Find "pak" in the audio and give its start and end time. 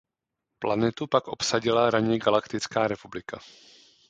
1.07-1.27